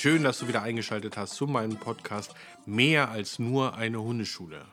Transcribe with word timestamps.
Schön, 0.00 0.22
dass 0.22 0.38
du 0.38 0.46
wieder 0.46 0.62
eingeschaltet 0.62 1.16
hast 1.16 1.34
zu 1.34 1.48
meinem 1.48 1.76
Podcast 1.76 2.32
Mehr 2.66 3.10
als 3.10 3.40
nur 3.40 3.74
eine 3.74 4.00
Hundeschule. 4.00 4.64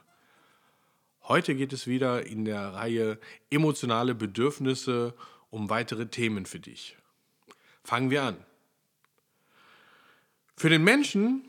Heute 1.23 1.55
geht 1.55 1.73
es 1.73 1.87
wieder 1.87 2.27
in 2.27 2.45
der 2.45 2.75
Reihe 2.75 3.17
Emotionale 3.49 4.13
Bedürfnisse 4.13 5.15
um 5.49 5.71
weitere 5.71 6.05
Themen 6.05 6.45
für 6.45 6.59
dich. 6.59 6.95
Fangen 7.83 8.11
wir 8.11 8.21
an. 8.21 8.37
Für 10.55 10.69
den 10.69 10.83
Menschen 10.83 11.41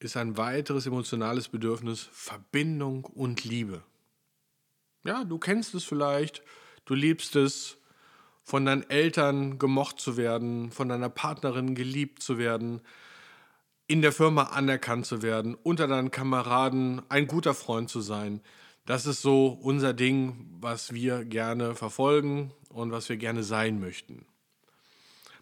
ist 0.00 0.16
ein 0.16 0.36
weiteres 0.36 0.86
emotionales 0.86 1.48
Bedürfnis 1.48 2.08
Verbindung 2.10 3.04
und 3.04 3.44
Liebe. 3.44 3.84
Ja, 5.04 5.22
du 5.22 5.38
kennst 5.38 5.76
es 5.76 5.84
vielleicht, 5.84 6.42
du 6.86 6.94
liebst 6.94 7.36
es, 7.36 7.76
von 8.42 8.66
deinen 8.66 8.90
Eltern 8.90 9.60
gemocht 9.60 10.00
zu 10.00 10.16
werden, 10.16 10.72
von 10.72 10.88
deiner 10.88 11.08
Partnerin 11.08 11.76
geliebt 11.76 12.20
zu 12.20 12.36
werden, 12.36 12.80
in 13.92 14.00
der 14.00 14.12
Firma 14.12 14.44
anerkannt 14.44 15.04
zu 15.04 15.20
werden, 15.20 15.54
unter 15.54 15.86
deinen 15.86 16.10
Kameraden 16.10 17.02
ein 17.10 17.26
guter 17.26 17.52
Freund 17.52 17.90
zu 17.90 18.00
sein. 18.00 18.40
Das 18.86 19.04
ist 19.04 19.20
so 19.20 19.48
unser 19.48 19.92
Ding, 19.92 20.48
was 20.60 20.94
wir 20.94 21.26
gerne 21.26 21.74
verfolgen 21.74 22.54
und 22.70 22.90
was 22.90 23.10
wir 23.10 23.18
gerne 23.18 23.42
sein 23.42 23.80
möchten. 23.80 24.24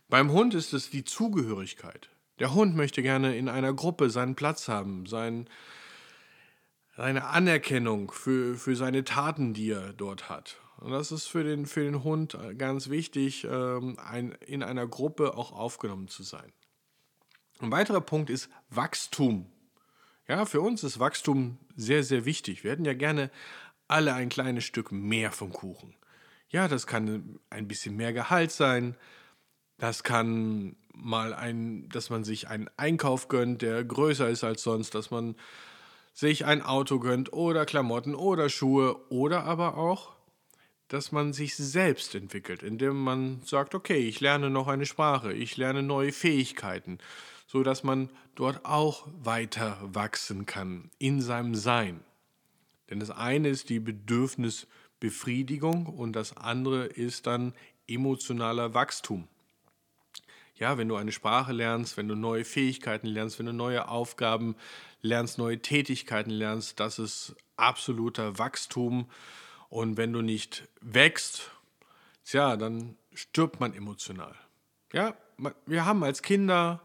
Beim 0.09 0.33
Hund 0.33 0.55
ist 0.55 0.73
es 0.73 0.91
die 0.91 1.05
Zugehörigkeit. 1.05 2.11
Der 2.41 2.53
Hund 2.53 2.75
möchte 2.75 3.03
gerne 3.03 3.37
in 3.37 3.49
einer 3.49 3.73
Gruppe 3.73 4.11
seinen 4.11 4.35
Platz 4.35 4.67
haben, 4.67 5.07
sein, 5.07 5.49
seine 6.97 7.27
Anerkennung 7.27 8.11
für, 8.11 8.57
für 8.57 8.75
seine 8.75 9.05
Taten, 9.05 9.55
die 9.55 9.71
er 9.71 9.93
dort 9.93 10.29
hat. 10.29 10.57
Und 10.79 10.91
das 10.91 11.13
ist 11.13 11.29
für 11.29 11.45
den, 11.45 11.67
für 11.67 11.85
den 11.85 12.03
Hund 12.03 12.37
ganz 12.59 12.91
wichtig, 12.91 13.47
ähm, 13.49 13.97
ein, 14.05 14.33
in 14.45 14.65
einer 14.65 14.89
Gruppe 14.89 15.37
auch 15.37 15.53
aufgenommen 15.53 16.09
zu 16.09 16.25
sein. 16.25 16.53
Ein 17.61 17.71
weiterer 17.71 18.01
Punkt 18.01 18.31
ist 18.31 18.49
Wachstum. 18.71 19.47
Ja, 20.27 20.47
für 20.47 20.63
uns 20.63 20.83
ist 20.83 20.99
Wachstum 20.99 21.59
sehr, 21.77 22.03
sehr 22.05 22.25
wichtig. 22.25 22.65
Wir 22.65 22.71
hätten 22.71 22.87
ja 22.87 22.95
gerne 22.95 23.31
alle 23.87 24.15
ein 24.15 24.31
kleines 24.31 24.65
Stück 24.65 24.93
mehr 24.93 25.31
vom 25.31 25.53
Kuchen. 25.53 25.95
Ja, 26.49 26.69
das 26.69 26.87
kann 26.87 27.39
ein 27.51 27.69
bisschen 27.69 27.97
mehr 27.97 28.15
Gehalt 28.15 28.51
sein. 28.51 28.97
Das 29.77 30.03
kann 30.05 30.77
mal 30.95 31.35
ein, 31.35 31.89
dass 31.91 32.09
man 32.09 32.25
sich 32.25 32.49
einen 32.49 32.71
Einkauf 32.77 33.29
gönnt, 33.29 33.63
der 33.63 33.85
größer 33.85 34.29
ist 34.29 34.43
als 34.43 34.63
sonst, 34.63 34.95
dass 34.95 35.11
man 35.11 35.37
sich 36.15 36.47
ein 36.47 36.63
Auto 36.63 36.99
gönnt 36.99 37.33
oder 37.33 37.67
Klamotten 37.67 38.15
oder 38.15 38.49
Schuhe 38.49 38.97
oder 39.11 39.45
aber 39.45 39.77
auch, 39.77 40.13
dass 40.89 41.13
man 41.13 41.33
sich 41.33 41.57
selbst 41.57 42.15
entwickelt, 42.15 42.63
indem 42.63 43.03
man 43.03 43.43
sagt, 43.45 43.75
okay, 43.75 43.99
ich 43.99 44.21
lerne 44.21 44.51
noch 44.51 44.67
eine 44.67 44.87
Sprache, 44.87 45.33
ich 45.33 45.57
lerne 45.57 45.83
neue 45.83 46.13
Fähigkeiten, 46.13 46.99
so 47.51 47.63
dass 47.65 47.83
man 47.83 48.11
dort 48.37 48.65
auch 48.65 49.09
weiter 49.25 49.77
wachsen 49.83 50.47
kann 50.47 50.89
in 50.99 51.21
seinem 51.21 51.57
Sein. 51.57 51.99
Denn 52.89 53.01
das 53.01 53.11
eine 53.11 53.49
ist 53.49 53.69
die 53.71 53.81
Bedürfnisbefriedigung 53.81 55.87
und 55.87 56.13
das 56.13 56.37
andere 56.37 56.87
ist 56.87 57.27
dann 57.27 57.53
emotionaler 57.89 58.73
Wachstum. 58.75 59.27
Ja, 60.55 60.79
wenn 60.79 60.87
du 60.87 60.95
eine 60.95 61.11
Sprache 61.11 61.51
lernst, 61.51 61.97
wenn 61.97 62.07
du 62.07 62.15
neue 62.15 62.45
Fähigkeiten 62.45 63.09
lernst, 63.09 63.41
wenn 63.41 63.47
du 63.47 63.53
neue 63.53 63.89
Aufgaben 63.89 64.55
lernst, 65.03 65.39
neue 65.39 65.59
Tätigkeiten 65.59 66.31
lernst, 66.31 66.79
das 66.79 67.01
ist 67.01 67.35
absoluter 67.57 68.39
Wachstum 68.39 69.11
und 69.71 69.97
wenn 69.97 70.13
du 70.13 70.23
nicht 70.23 70.69
wächst, 70.81 71.51
tja, 72.25 72.57
dann 72.57 72.97
stirbt 73.13 73.59
man 73.59 73.75
emotional. 73.75 74.37
Ja, 74.93 75.17
wir 75.67 75.85
haben 75.85 76.05
als 76.05 76.23
Kinder 76.23 76.81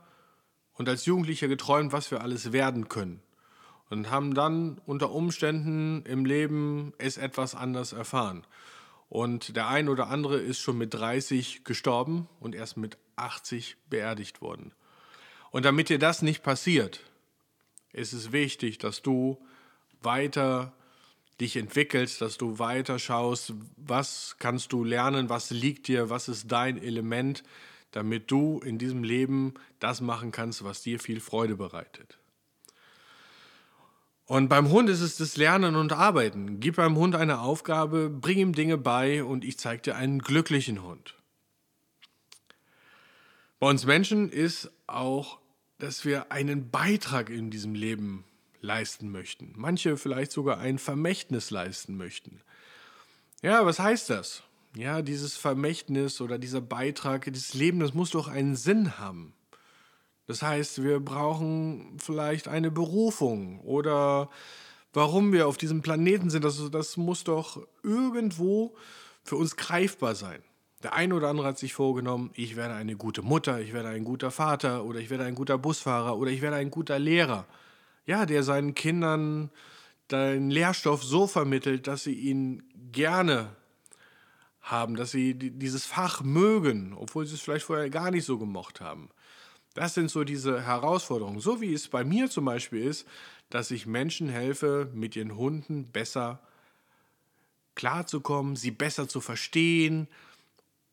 und 0.75 0.89
als 0.89 1.05
Jugendliche 1.05 1.47
geträumt, 1.47 1.91
was 1.91 2.11
wir 2.11 2.21
alles 2.21 2.51
werden 2.51 2.87
können. 2.89 3.21
Und 3.89 4.09
haben 4.09 4.33
dann 4.33 4.81
unter 4.85 5.11
Umständen 5.11 6.03
im 6.05 6.25
Leben 6.25 6.93
es 6.97 7.17
etwas 7.17 7.53
anders 7.55 7.93
erfahren. 7.93 8.45
Und 9.09 9.55
der 9.55 9.67
ein 9.67 9.89
oder 9.89 10.07
andere 10.07 10.37
ist 10.37 10.59
schon 10.59 10.77
mit 10.77 10.93
30 10.93 11.63
gestorben 11.63 12.27
und 12.39 12.55
erst 12.55 12.77
mit 12.77 12.97
80 13.15 13.77
beerdigt 13.89 14.41
worden. 14.41 14.73
Und 15.51 15.65
damit 15.65 15.89
dir 15.89 15.99
das 15.99 16.21
nicht 16.21 16.43
passiert, 16.43 17.01
ist 17.93 18.13
es 18.13 18.31
wichtig, 18.31 18.77
dass 18.79 19.01
du 19.01 19.37
weiter 20.01 20.73
dich 21.39 21.57
entwickelst, 21.57 22.21
dass 22.21 22.37
du 22.37 22.59
weiter 22.59 22.97
schaust, 22.99 23.53
was 23.77 24.35
kannst 24.39 24.71
du 24.73 24.83
lernen, 24.83 25.29
was 25.29 25.51
liegt 25.51 25.87
dir, 25.87 26.09
was 26.09 26.27
ist 26.27 26.51
dein 26.51 26.81
Element, 26.81 27.43
damit 27.95 28.29
du 28.29 28.59
in 28.59 28.77
diesem 28.77 29.05
Leben 29.05 29.53
das 29.79 30.01
machen 30.01 30.33
kannst, 30.33 30.65
was 30.65 30.81
dir 30.81 30.99
viel 30.99 31.21
Freude 31.21 31.55
bereitet. 31.55 32.19
Und 34.25 34.49
beim 34.49 34.69
Hund 34.69 34.89
ist 34.89 34.99
es 34.99 35.15
das 35.15 35.37
Lernen 35.37 35.77
und 35.77 35.93
Arbeiten. 35.93 36.59
Gib 36.59 36.75
beim 36.75 36.97
Hund 36.97 37.15
eine 37.15 37.39
Aufgabe, 37.39 38.09
bring 38.09 38.37
ihm 38.37 38.53
Dinge 38.53 38.77
bei 38.77 39.23
und 39.23 39.45
ich 39.45 39.57
zeige 39.57 39.81
dir 39.81 39.95
einen 39.95 40.19
glücklichen 40.19 40.83
Hund. 40.83 41.15
Bei 43.59 43.69
uns 43.69 43.85
Menschen 43.85 44.29
ist 44.29 44.71
auch, 44.87 45.39
dass 45.77 46.03
wir 46.03 46.33
einen 46.33 46.71
Beitrag 46.71 47.29
in 47.29 47.49
diesem 47.49 47.75
Leben 47.75 48.25
leisten 48.59 49.09
möchten. 49.09 49.53
Manche 49.55 49.95
vielleicht 49.95 50.33
sogar 50.33 50.57
ein 50.57 50.79
Vermächtnis 50.79 51.49
leisten 51.49 51.95
möchten. 51.95 52.41
Ja, 53.41 53.65
was 53.65 53.79
heißt 53.79 54.09
das? 54.09 54.43
Ja, 54.75 55.01
dieses 55.01 55.37
Vermächtnis 55.37 56.21
oder 56.21 56.37
dieser 56.37 56.61
Beitrag, 56.61 57.25
dieses 57.25 57.53
Leben, 57.53 57.79
das 57.79 57.93
muss 57.93 58.11
doch 58.11 58.27
einen 58.27 58.55
Sinn 58.55 58.97
haben. 58.97 59.33
Das 60.27 60.41
heißt, 60.41 60.83
wir 60.83 60.99
brauchen 60.99 61.97
vielleicht 61.99 62.47
eine 62.47 62.71
Berufung 62.71 63.59
oder 63.61 64.29
warum 64.93 65.31
wir 65.31 65.47
auf 65.47 65.57
diesem 65.57 65.81
Planeten 65.81 66.29
sind. 66.29 66.43
Das, 66.43 66.69
das 66.71 66.97
muss 66.97 67.23
doch 67.23 67.65
irgendwo 67.83 68.75
für 69.23 69.37
uns 69.37 69.55
greifbar 69.55 70.15
sein. 70.15 70.43
Der 70.83 70.93
eine 70.93 71.15
oder 71.15 71.29
andere 71.29 71.47
hat 71.47 71.57
sich 71.57 71.73
vorgenommen, 71.73 72.31
ich 72.33 72.55
werde 72.55 72.73
eine 72.73 72.95
gute 72.95 73.21
Mutter, 73.21 73.61
ich 73.61 73.73
werde 73.73 73.89
ein 73.89 74.03
guter 74.03 74.29
Vater 74.29 74.83
oder 74.83 74.99
ich 74.99 75.09
werde 75.09 75.23
ein 75.23 75.35
guter 75.35 75.57
Busfahrer 75.57 76.17
oder 76.17 76.31
ich 76.31 76.41
werde 76.41 76.57
ein 76.57 76.69
guter 76.69 76.99
Lehrer 76.99 77.45
ja, 78.05 78.25
der 78.25 78.43
seinen 78.43 78.75
Kindern 78.75 79.49
den 80.11 80.51
Lehrstoff 80.51 81.03
so 81.03 81.27
vermittelt, 81.27 81.87
dass 81.87 82.03
sie 82.03 82.13
ihn 82.13 82.63
gerne 82.91 83.55
haben, 84.65 84.95
dass 84.95 85.11
sie 85.11 85.33
dieses 85.33 85.85
Fach 85.85 86.21
mögen, 86.21 86.93
obwohl 86.93 87.25
sie 87.25 87.35
es 87.35 87.41
vielleicht 87.41 87.65
vorher 87.65 87.89
gar 87.89 88.11
nicht 88.11 88.25
so 88.25 88.37
gemocht 88.37 88.81
haben. 88.81 89.09
Das 89.73 89.93
sind 89.93 90.11
so 90.11 90.23
diese 90.23 90.61
Herausforderungen. 90.61 91.39
So 91.39 91.61
wie 91.61 91.73
es 91.73 91.87
bei 91.87 92.03
mir 92.03 92.29
zum 92.29 92.45
Beispiel 92.45 92.83
ist, 92.83 93.07
dass 93.49 93.71
ich 93.71 93.85
Menschen 93.85 94.29
helfe, 94.29 94.89
mit 94.93 95.15
ihren 95.15 95.35
Hunden 95.35 95.91
besser 95.91 96.39
klarzukommen, 97.75 98.55
sie 98.55 98.71
besser 98.71 99.07
zu 99.07 99.21
verstehen, 99.21 100.07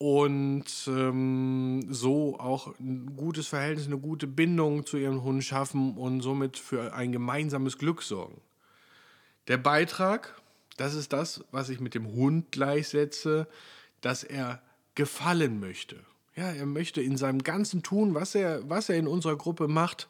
und 0.02 0.64
ähm, 0.88 1.86
so 1.88 2.36
auch 2.40 2.76
ein 2.80 3.14
gutes 3.16 3.46
Verhältnis, 3.46 3.86
eine 3.86 3.98
gute 3.98 4.26
Bindung 4.26 4.84
zu 4.84 4.96
ihrem 4.96 5.22
Hund 5.22 5.44
schaffen 5.44 5.96
und 5.96 6.22
somit 6.22 6.58
für 6.58 6.92
ein 6.92 7.12
gemeinsames 7.12 7.78
Glück 7.78 8.02
sorgen. 8.02 8.40
Der 9.46 9.58
Beitrag, 9.58 10.41
das 10.82 10.94
ist 10.94 11.12
das, 11.12 11.44
was 11.52 11.68
ich 11.68 11.78
mit 11.78 11.94
dem 11.94 12.08
Hund 12.08 12.50
gleichsetze, 12.50 13.46
dass 14.00 14.24
er 14.24 14.60
gefallen 14.96 15.60
möchte. 15.60 16.04
Ja, 16.34 16.50
er 16.50 16.66
möchte 16.66 17.00
in 17.00 17.16
seinem 17.16 17.44
ganzen 17.44 17.84
Tun, 17.84 18.14
was 18.14 18.34
er, 18.34 18.68
was 18.68 18.88
er 18.88 18.96
in 18.96 19.06
unserer 19.06 19.36
Gruppe 19.36 19.68
macht, 19.68 20.08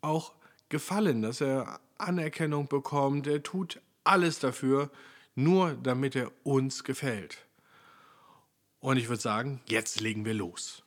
auch 0.00 0.32
gefallen, 0.70 1.22
dass 1.22 1.40
er 1.40 1.78
Anerkennung 1.98 2.66
bekommt. 2.66 3.28
Er 3.28 3.44
tut 3.44 3.80
alles 4.02 4.40
dafür, 4.40 4.90
nur 5.36 5.74
damit 5.74 6.16
er 6.16 6.32
uns 6.42 6.82
gefällt. 6.82 7.38
Und 8.80 8.96
ich 8.96 9.08
würde 9.08 9.22
sagen, 9.22 9.60
jetzt 9.66 10.00
legen 10.00 10.24
wir 10.24 10.34
los. 10.34 10.82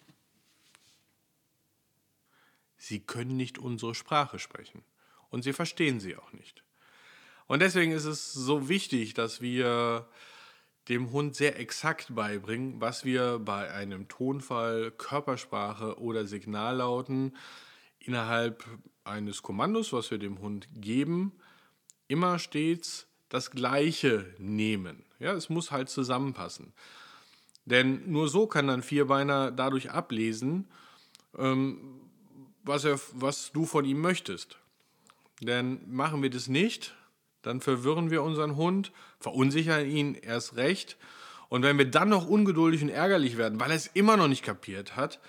Sie 2.76 3.00
können 3.00 3.38
nicht 3.38 3.60
unsere 3.60 3.96
Sprache 3.96 4.40
sprechen 4.40 4.84
und 5.30 5.44
sie 5.44 5.54
verstehen 5.54 6.02
sie 6.02 6.18
auch 6.18 6.34
nicht. 6.34 6.65
Und 7.48 7.62
deswegen 7.62 7.92
ist 7.92 8.06
es 8.06 8.34
so 8.34 8.70
wichtig, 8.70 9.14
dass 9.14 9.42
wir 9.42 10.08
dem 10.90 11.12
Hund 11.12 11.36
sehr 11.36 11.60
exakt 11.60 12.14
beibringen, 12.14 12.80
was 12.80 13.06
wir 13.06 13.40
bei 13.40 13.72
einem 13.72 14.08
Tonfall, 14.08 14.92
Körpersprache 14.92 16.00
oder 16.00 16.26
Signallauten 16.26 17.36
innerhalb 18.00 18.64
eines 19.04 19.42
Kommandos, 19.42 19.94
was 19.94 20.12
wir 20.12 20.18
dem 20.18 20.40
Hund 20.40 20.68
geben, 20.76 21.34
immer 22.08 22.38
stets 22.40 23.08
das 23.30 23.52
Gleiche 23.52 24.34
nehmen. 24.38 25.04
Ja, 25.20 25.34
es 25.34 25.50
muss 25.50 25.72
halt 25.72 25.90
zusammenpassen. 25.90 26.74
Denn 27.66 28.12
nur 28.12 28.28
so 28.28 28.46
kann 28.46 28.68
dann 28.68 28.84
Vierbeiner 28.84 29.52
dadurch 29.52 29.90
ablesen, 29.90 30.68
ähm, 31.38 32.02
was, 32.64 32.86
er, 32.86 33.00
was 33.14 33.52
du 33.52 33.66
von 33.66 33.86
ihm 33.86 34.02
möchtest. 34.02 34.60
Denn 35.42 35.82
machen 35.92 36.22
wir 36.22 36.30
das 36.30 36.48
nicht, 36.48 36.96
dann 37.46 37.62
verwirren 37.62 38.12
wir 38.12 38.24
unseren 38.24 38.56
Hund, 38.56 38.92
verunsichern 39.20 39.86
ihn 39.86 40.16
erst 40.16 40.56
recht. 40.56 40.98
Und 41.50 41.64
wenn 41.64 41.78
wir 41.78 41.90
dann 41.90 42.10
noch 42.10 42.28
ungeduldig 42.28 42.82
und 42.82 42.90
ärgerlich 42.90 43.38
werden, 43.38 43.60
weil 43.60 43.70
er 43.70 43.76
es 43.76 43.88
immer 43.88 44.18
noch 44.18 44.28
nicht 44.28 44.44
kapiert 44.44 44.96
hat, 44.96 45.20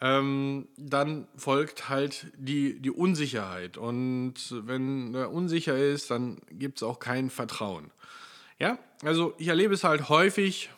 ähm, 0.00 0.68
dann 0.76 1.26
folgt 1.36 1.88
halt 1.88 2.26
die, 2.36 2.80
die 2.80 2.90
Unsicherheit. 2.90 3.76
Und 3.78 4.34
wenn 4.50 5.14
er 5.14 5.30
unsicher 5.30 5.76
ist, 5.78 6.10
dann 6.10 6.38
gibt 6.50 6.78
es 6.78 6.82
auch 6.82 6.98
kein 6.98 7.30
Vertrauen. 7.30 7.90
Ja, 8.58 8.78
also 9.02 9.34
ich 9.38 9.48
erlebe 9.48 9.74
es 9.74 9.84
halt 9.84 10.08
häufig, 10.08 10.70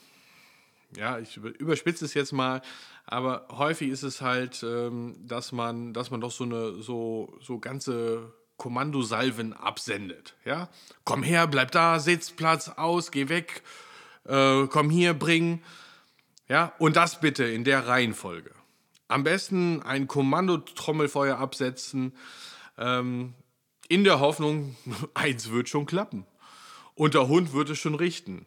ja, 0.97 1.19
ich 1.19 1.37
überspitze 1.37 2.05
es 2.05 2.15
jetzt 2.15 2.33
mal, 2.33 2.61
aber 3.07 3.47
häufig 3.51 3.89
ist 3.89 4.03
es 4.03 4.21
halt, 4.21 4.63
ähm, 4.63 5.17
dass 5.27 5.53
man, 5.53 5.95
dass 5.95 6.11
man 6.11 6.21
doch 6.21 6.33
so 6.33 6.45
eine, 6.45 6.83
so, 6.83 7.37
so 7.41 7.59
ganze 7.59 8.33
Kommandosalven 8.59 9.55
absendet. 9.55 10.35
Ja, 10.45 10.69
komm 11.05 11.23
her, 11.23 11.47
bleib 11.47 11.71
da, 11.71 11.99
Sitzplatz 11.99 12.69
aus, 12.69 13.11
geh 13.11 13.31
weg, 13.31 13.63
äh, 14.25 14.67
komm 14.67 14.91
hier, 14.91 15.15
bring. 15.15 15.63
Ja, 16.49 16.75
und 16.79 16.97
das 16.97 17.21
bitte 17.21 17.45
in 17.45 17.65
der 17.65 17.87
Reihenfolge. 17.87 18.51
Am 19.07 19.25
besten 19.25 19.83
ein 19.83 20.07
Kommandotrommelfeuer 20.07 21.39
absetzen, 21.39 22.13
ähm, 22.77 23.33
in 23.89 24.05
der 24.05 24.21
Hoffnung, 24.21 24.77
eins 25.15 25.51
wird 25.51 25.69
schon 25.69 25.87
klappen. 25.87 26.27
Und 26.95 27.15
der 27.15 27.29
Hund 27.29 27.53
wird 27.53 27.71
es 27.71 27.79
schon 27.79 27.95
richten. 27.95 28.45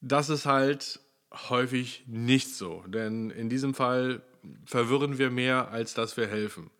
Das 0.00 0.28
ist 0.28 0.46
halt 0.46 1.00
häufig 1.32 2.04
nicht 2.06 2.54
so, 2.54 2.84
denn 2.86 3.30
in 3.30 3.48
diesem 3.48 3.74
Fall 3.74 4.22
verwirren 4.66 5.18
wir 5.18 5.30
mehr, 5.30 5.70
als 5.70 5.94
dass 5.94 6.16
wir 6.16 6.28
helfen. 6.28 6.70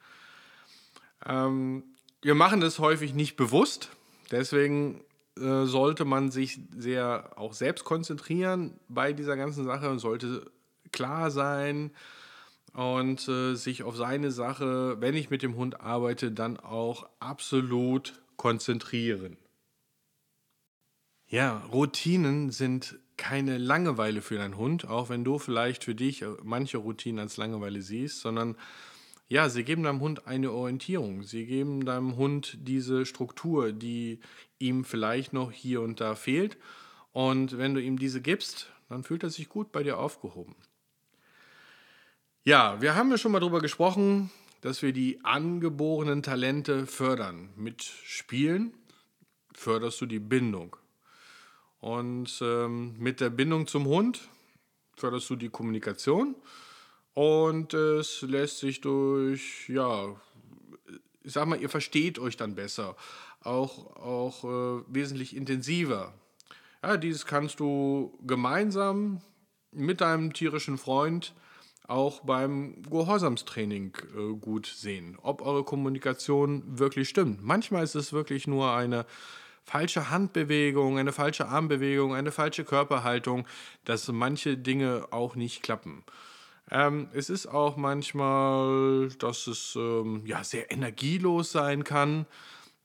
Ähm, 1.26 1.84
wir 2.22 2.34
machen 2.34 2.60
das 2.60 2.78
häufig 2.78 3.14
nicht 3.14 3.36
bewusst, 3.36 3.90
deswegen 4.30 5.02
äh, 5.38 5.64
sollte 5.64 6.04
man 6.04 6.30
sich 6.30 6.60
sehr 6.76 7.32
auch 7.36 7.52
selbst 7.52 7.84
konzentrieren 7.84 8.78
bei 8.88 9.12
dieser 9.12 9.36
ganzen 9.36 9.64
Sache 9.64 9.90
und 9.90 9.98
sollte 9.98 10.50
klar 10.90 11.30
sein, 11.30 11.92
und 12.78 13.26
äh, 13.28 13.54
sich 13.54 13.82
auf 13.82 13.96
seine 13.96 14.30
Sache, 14.30 15.00
wenn 15.00 15.16
ich 15.16 15.30
mit 15.30 15.42
dem 15.42 15.56
Hund 15.56 15.80
arbeite, 15.80 16.30
dann 16.30 16.58
auch 16.58 17.08
absolut 17.18 18.20
konzentrieren. 18.36 19.36
Ja, 21.26 21.58
Routinen 21.72 22.50
sind 22.50 22.98
keine 23.16 23.58
Langeweile 23.58 24.22
für 24.22 24.36
deinen 24.36 24.56
Hund, 24.56 24.88
auch 24.88 25.08
wenn 25.08 25.24
du 25.24 25.38
vielleicht 25.38 25.84
für 25.84 25.94
dich 25.94 26.22
äh, 26.22 26.28
manche 26.44 26.78
Routinen 26.78 27.18
als 27.18 27.36
Langeweile 27.36 27.82
siehst, 27.82 28.20
sondern 28.20 28.56
ja, 29.28 29.50
sie 29.50 29.62
geben 29.62 29.82
deinem 29.82 30.00
Hund 30.00 30.26
eine 30.26 30.52
Orientierung. 30.52 31.22
Sie 31.22 31.44
geben 31.44 31.84
deinem 31.84 32.16
Hund 32.16 32.56
diese 32.62 33.04
Struktur, 33.04 33.72
die 33.72 34.20
ihm 34.58 34.84
vielleicht 34.84 35.34
noch 35.34 35.52
hier 35.52 35.82
und 35.82 36.00
da 36.00 36.14
fehlt. 36.14 36.56
Und 37.12 37.58
wenn 37.58 37.75
du 37.75 37.82
ihm 37.82 37.98
diese 37.98 38.22
gibst, 38.22 38.70
dann 38.88 39.04
fühlt 39.04 39.22
er 39.22 39.30
sich 39.30 39.48
gut 39.50 39.70
bei 39.70 39.82
dir 39.82 39.98
aufgehoben. 39.98 40.56
Ja, 42.44 42.80
wir 42.80 42.94
haben 42.94 43.10
ja 43.10 43.19
schon 43.19 43.32
mal 43.32 43.40
darüber 43.40 43.60
gesprochen, 43.60 44.30
dass 44.62 44.80
wir 44.80 44.94
die 44.94 45.22
angeborenen 45.25 46.22
Talente 46.22 46.86
fördern. 46.86 47.50
Mit 47.54 47.82
Spielen 47.82 48.72
förderst 49.52 50.00
du 50.00 50.06
die 50.06 50.19
Bindung. 50.20 50.76
Und 51.80 52.40
ähm, 52.40 52.94
mit 52.98 53.20
der 53.20 53.28
Bindung 53.28 53.66
zum 53.66 53.84
Hund 53.84 54.28
förderst 54.96 55.28
du 55.28 55.36
die 55.36 55.50
Kommunikation. 55.50 56.34
Und 57.14 57.75
es 57.75 58.22
lässt 58.22 58.58
sich 58.58 58.81
durch, 58.81 59.69
ja, 59.69 60.14
ich 61.22 61.32
sag 61.32 61.46
mal, 61.46 61.60
ihr 61.60 61.69
versteht 61.69 62.19
euch 62.19 62.37
dann 62.37 62.55
besser. 62.55 62.96
Auch, 63.43 63.96
auch 63.96 64.44
äh, 64.44 64.82
wesentlich 64.88 65.34
intensiver. 65.34 66.14
Ja, 66.82 66.96
dieses 66.96 67.26
kannst 67.26 67.60
du 67.60 68.16
gemeinsam 68.25 69.20
mit 69.72 70.00
deinem 70.00 70.32
tierischen 70.32 70.78
Freund 70.78 71.34
auch 71.88 72.20
beim 72.20 72.82
Gehorsamstraining 72.82 73.96
äh, 74.14 74.37
gut 74.37 74.66
sehen, 74.66 75.16
ob 75.22 75.43
eure 75.43 75.64
Kommunikation 75.64 76.62
wirklich 76.78 77.08
stimmt. 77.08 77.43
Manchmal 77.43 77.82
ist 77.82 77.94
es 77.94 78.12
wirklich 78.12 78.46
nur 78.46 78.72
eine 78.72 79.06
falsche 79.64 80.11
Handbewegung, 80.11 80.99
eine 80.99 81.12
falsche 81.12 81.49
Armbewegung, 81.49 82.14
eine 82.14 82.31
falsche 82.31 82.64
Körperhaltung, 82.64 83.46
dass 83.84 84.08
manche 84.08 84.56
Dinge 84.56 85.08
auch 85.11 85.34
nicht 85.34 85.62
klappen. 85.62 86.04
Ähm, 86.70 87.08
es 87.14 87.30
ist 87.30 87.46
auch 87.46 87.76
manchmal, 87.76 89.08
dass 89.18 89.46
es 89.46 89.74
ähm, 89.76 90.22
ja, 90.26 90.44
sehr 90.44 90.70
energielos 90.70 91.52
sein 91.52 91.84
kann. 91.84 92.26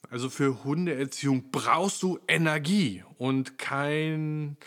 Also 0.10 0.30
für 0.30 0.64
Hundeerziehung 0.64 1.52
brauchst 1.52 2.04
du 2.04 2.20
Energie 2.28 3.04
und 3.18 3.58
kein 3.58 4.58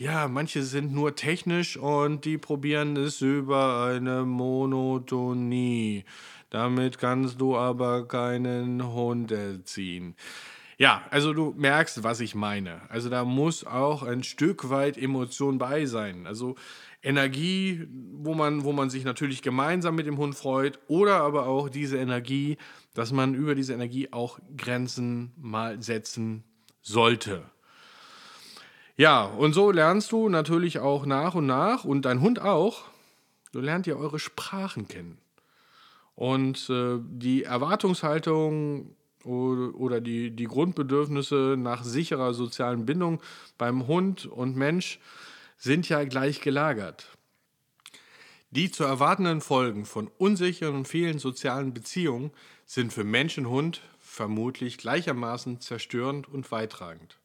ja, 0.00 0.28
manche 0.28 0.62
sind 0.62 0.92
nur 0.92 1.16
technisch 1.16 1.76
und 1.76 2.24
die 2.24 2.38
probieren 2.38 2.96
es 2.96 3.20
über 3.20 3.84
eine 3.84 4.24
Monotonie. 4.24 6.04
Damit 6.50 6.98
kannst 6.98 7.40
du 7.40 7.56
aber 7.56 8.06
keinen 8.06 8.92
Hund 8.92 9.32
erziehen. 9.32 10.14
Ja, 10.78 11.02
also 11.10 11.32
du 11.32 11.52
merkst, 11.56 12.04
was 12.04 12.20
ich 12.20 12.36
meine. 12.36 12.88
Also 12.88 13.10
da 13.10 13.24
muss 13.24 13.66
auch 13.66 14.04
ein 14.04 14.22
Stück 14.22 14.70
weit 14.70 14.96
Emotion 14.96 15.58
bei 15.58 15.84
sein. 15.86 16.28
Also 16.28 16.54
Energie, 17.02 17.86
wo 18.12 18.34
man, 18.34 18.64
wo 18.64 18.72
man 18.72 18.90
sich 18.90 19.04
natürlich 19.04 19.42
gemeinsam 19.42 19.94
mit 19.94 20.06
dem 20.06 20.18
Hund 20.18 20.34
freut, 20.34 20.78
oder 20.88 21.20
aber 21.20 21.46
auch 21.46 21.68
diese 21.68 21.98
Energie, 21.98 22.58
dass 22.94 23.12
man 23.12 23.34
über 23.34 23.54
diese 23.54 23.74
Energie 23.74 24.12
auch 24.12 24.38
Grenzen 24.56 25.32
mal 25.36 25.80
setzen 25.82 26.44
sollte. 26.82 27.42
Ja, 28.96 29.24
und 29.24 29.52
so 29.52 29.70
lernst 29.70 30.10
du 30.10 30.28
natürlich 30.28 30.80
auch 30.80 31.06
nach 31.06 31.36
und 31.36 31.46
nach 31.46 31.84
und 31.84 32.04
dein 32.04 32.20
Hund 32.20 32.40
auch. 32.40 32.82
Du 33.52 33.60
lernt 33.60 33.86
ja 33.86 33.94
eure 33.94 34.18
Sprachen 34.18 34.88
kennen. 34.88 35.18
Und 36.16 36.68
äh, 36.68 36.98
die 37.00 37.44
Erwartungshaltung 37.44 38.96
oder, 39.24 40.00
die, 40.00 40.30
die 40.30 40.46
Grundbedürfnisse 40.46 41.56
nach 41.58 41.84
sicherer 41.84 42.34
sozialen 42.34 42.86
Bindung 42.86 43.20
beim 43.56 43.86
Hund 43.86 44.26
und 44.26 44.56
Mensch 44.56 45.00
sind 45.58 45.88
ja 45.88 46.04
gleich 46.04 46.40
gelagert. 46.40 47.08
Die 48.50 48.70
zu 48.70 48.84
erwartenden 48.84 49.42
Folgen 49.42 49.84
von 49.84 50.08
unsicheren 50.16 50.76
und 50.76 50.88
vielen 50.88 51.18
sozialen 51.18 51.74
Beziehungen 51.74 52.30
sind 52.64 52.92
für 52.92 53.04
Mensch 53.04 53.36
und 53.36 53.48
Hund 53.48 53.82
vermutlich 53.98 54.78
gleichermaßen 54.78 55.60
zerstörend 55.60 56.28
und 56.28 56.50
weittragend. 56.50 57.18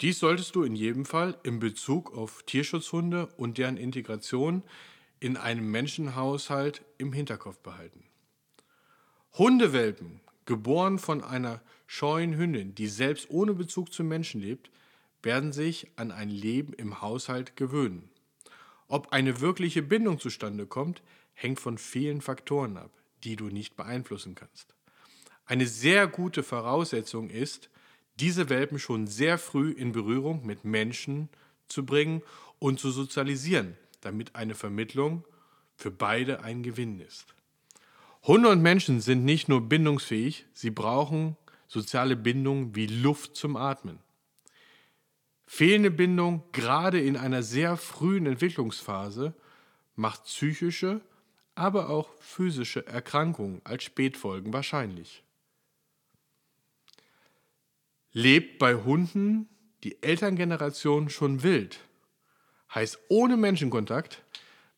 Dies 0.00 0.18
solltest 0.18 0.54
du 0.54 0.62
in 0.62 0.76
jedem 0.76 1.04
Fall 1.04 1.38
in 1.42 1.58
Bezug 1.58 2.16
auf 2.16 2.42
Tierschutzhunde 2.44 3.26
und 3.36 3.58
deren 3.58 3.76
Integration 3.76 4.62
in 5.18 5.36
einem 5.36 5.70
Menschenhaushalt 5.70 6.82
im 6.98 7.12
Hinterkopf 7.12 7.58
behalten. 7.58 8.04
Hundewelpen, 9.38 10.20
geboren 10.46 10.98
von 10.98 11.24
einer 11.24 11.60
scheuen 11.86 12.36
Hündin, 12.36 12.74
die 12.74 12.86
selbst 12.86 13.30
ohne 13.30 13.54
Bezug 13.54 13.92
zum 13.92 14.08
Menschen 14.08 14.40
lebt, 14.40 14.70
werden 15.24 15.52
sich 15.52 15.88
an 15.96 16.10
ein 16.10 16.30
Leben 16.30 16.72
im 16.72 17.00
Haushalt 17.00 17.56
gewöhnen. 17.56 18.10
Ob 18.88 19.12
eine 19.12 19.40
wirkliche 19.40 19.82
Bindung 19.82 20.18
zustande 20.18 20.66
kommt, 20.66 21.02
hängt 21.32 21.60
von 21.60 21.78
vielen 21.78 22.20
Faktoren 22.20 22.76
ab, 22.76 22.90
die 23.24 23.36
du 23.36 23.46
nicht 23.46 23.76
beeinflussen 23.76 24.34
kannst. 24.34 24.74
Eine 25.46 25.66
sehr 25.66 26.06
gute 26.06 26.42
Voraussetzung 26.42 27.28
ist, 27.30 27.68
diese 28.20 28.48
Welpen 28.48 28.78
schon 28.78 29.06
sehr 29.06 29.38
früh 29.38 29.70
in 29.72 29.92
Berührung 29.92 30.46
mit 30.46 30.64
Menschen 30.64 31.28
zu 31.68 31.84
bringen 31.84 32.22
und 32.58 32.78
zu 32.78 32.90
sozialisieren, 32.90 33.76
damit 34.00 34.36
eine 34.36 34.54
Vermittlung 34.54 35.24
für 35.76 35.90
beide 35.90 36.42
ein 36.42 36.62
Gewinn 36.62 37.00
ist. 37.00 37.34
Hunde 38.22 38.48
und 38.48 38.62
Menschen 38.62 39.00
sind 39.00 39.24
nicht 39.24 39.48
nur 39.48 39.68
bindungsfähig, 39.68 40.46
sie 40.52 40.70
brauchen 40.70 41.36
soziale 41.66 42.16
Bindung 42.16 42.74
wie 42.74 42.86
Luft 42.86 43.36
zum 43.36 43.56
Atmen. 43.56 43.98
Fehlende 45.46 45.90
Bindung, 45.90 46.42
gerade 46.52 47.00
in 47.00 47.16
einer 47.16 47.42
sehr 47.42 47.76
frühen 47.76 48.26
Entwicklungsphase, 48.26 49.34
macht 49.94 50.24
psychische, 50.24 51.00
aber 51.54 51.90
auch 51.90 52.08
physische 52.20 52.86
Erkrankungen 52.86 53.60
als 53.64 53.84
Spätfolgen 53.84 54.52
wahrscheinlich 54.52 55.24
lebt 58.14 58.60
bei 58.60 58.76
Hunden 58.76 59.48
die 59.82 60.02
Elterngeneration 60.02 61.10
schon 61.10 61.42
wild. 61.42 61.80
Heißt, 62.74 62.98
ohne 63.08 63.36
Menschenkontakt 63.36 64.22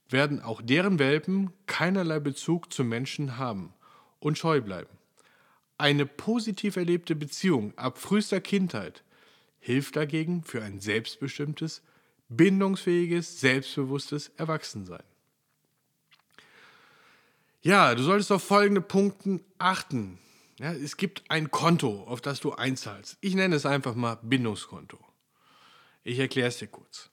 werden 0.09 0.41
auch 0.41 0.61
deren 0.63 0.99
Welpen 0.99 1.53
keinerlei 1.67 2.19
Bezug 2.19 2.73
zu 2.73 2.83
Menschen 2.83 3.37
haben 3.37 3.73
und 4.19 4.39
scheu 4.39 4.61
bleiben. 4.61 4.91
Eine 5.79 6.07
positiv 6.07 6.77
erlebte 6.77 7.15
Beziehung 7.15 7.77
ab 7.77 7.99
frühester 7.99 8.41
Kindheit 8.41 9.05
hilft 9.67 9.97
dagegen 9.97 10.45
für 10.45 10.63
ein 10.63 10.79
selbstbestimmtes, 10.79 11.83
bindungsfähiges, 12.29 13.41
selbstbewusstes 13.41 14.29
Erwachsensein. 14.37 15.03
Ja, 17.63 17.93
du 17.97 18.05
solltest 18.05 18.31
auf 18.31 18.45
folgende 18.45 18.81
Punkte 18.81 19.41
achten, 19.59 20.21
ja, 20.61 20.73
es 20.73 20.97
gibt 20.97 21.29
ein 21.33 21.51
Konto, 21.51 22.05
auf 22.05 22.21
das 22.21 22.39
du 22.39 22.53
einzahlst. 22.53 23.19
Ich 23.21 23.35
nenne 23.35 23.57
es 23.57 23.67
einfach 23.67 23.97
mal 23.97 24.21
Bindungskonto. 24.23 25.01
Ich 26.05 26.21
erkläre 26.21 26.47
es 26.47 26.59
dir 26.59 26.69
kurz. 26.69 27.11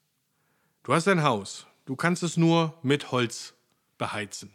Du 0.84 0.94
hast 0.94 1.08
ein 1.08 1.24
Haus. 1.24 1.66
du 1.86 1.96
kannst 1.96 2.22
es 2.22 2.38
nur 2.38 2.78
mit 2.84 3.12
Holz 3.12 3.56
beheizen. 3.98 4.54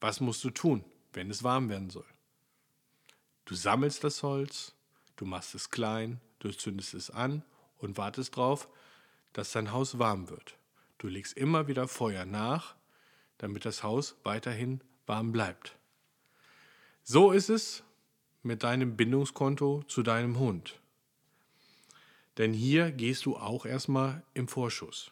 Was 0.00 0.20
musst 0.20 0.44
du 0.44 0.50
tun, 0.50 0.84
wenn 1.12 1.28
es 1.28 1.42
warm 1.42 1.68
werden 1.68 1.90
soll? 1.90 2.06
Du 3.46 3.56
sammelst 3.56 4.04
das 4.04 4.22
Holz, 4.22 4.74
du 5.16 5.26
machst 5.26 5.56
es 5.56 5.70
klein, 5.70 6.20
du 6.42 6.50
zündest 6.50 6.94
es 6.94 7.10
an 7.10 7.42
und 7.78 7.96
wartest 7.96 8.36
darauf, 8.36 8.68
dass 9.32 9.52
dein 9.52 9.72
Haus 9.72 9.98
warm 9.98 10.28
wird. 10.28 10.56
Du 10.98 11.08
legst 11.08 11.36
immer 11.36 11.68
wieder 11.68 11.88
Feuer 11.88 12.24
nach, 12.24 12.74
damit 13.38 13.64
das 13.64 13.82
Haus 13.82 14.16
weiterhin 14.22 14.82
warm 15.06 15.32
bleibt. 15.32 15.76
So 17.02 17.32
ist 17.32 17.48
es 17.48 17.82
mit 18.42 18.62
deinem 18.62 18.96
Bindungskonto 18.96 19.82
zu 19.88 20.02
deinem 20.02 20.38
Hund. 20.38 20.80
Denn 22.38 22.52
hier 22.52 22.92
gehst 22.92 23.26
du 23.26 23.36
auch 23.36 23.66
erstmal 23.66 24.22
im 24.34 24.48
Vorschuss. 24.48 25.10